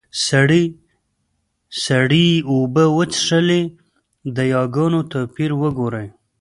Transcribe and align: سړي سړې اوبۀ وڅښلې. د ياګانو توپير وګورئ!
سړي 0.27 0.63
سړې 1.85 2.27
اوبۀ 2.51 2.85
وڅښلې. 2.95 3.61
د 4.35 4.37
ياګانو 4.53 4.99
توپير 5.13 5.51
وګورئ! 5.61 6.07